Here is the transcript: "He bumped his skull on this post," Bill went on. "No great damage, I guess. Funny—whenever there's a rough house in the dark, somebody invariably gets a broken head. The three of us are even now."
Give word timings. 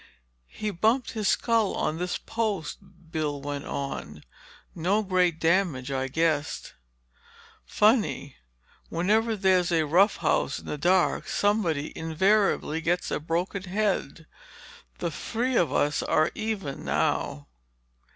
"He 0.47 0.71
bumped 0.71 1.11
his 1.11 1.27
skull 1.27 1.75
on 1.75 1.99
this 1.99 2.17
post," 2.17 2.79
Bill 3.11 3.39
went 3.39 3.65
on. 3.65 4.23
"No 4.73 5.03
great 5.03 5.39
damage, 5.39 5.91
I 5.91 6.07
guess. 6.07 6.73
Funny—whenever 7.67 9.35
there's 9.35 9.71
a 9.71 9.85
rough 9.85 10.17
house 10.17 10.57
in 10.57 10.65
the 10.65 10.79
dark, 10.79 11.27
somebody 11.27 11.95
invariably 11.95 12.81
gets 12.81 13.11
a 13.11 13.19
broken 13.19 13.65
head. 13.65 14.25
The 14.97 15.11
three 15.11 15.55
of 15.55 15.71
us 15.71 16.01
are 16.01 16.31
even 16.33 16.83
now." 16.83 17.45